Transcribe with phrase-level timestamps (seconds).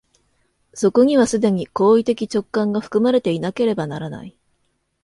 [0.73, 4.35] そこには既に行為的直観が含まれていなければならない。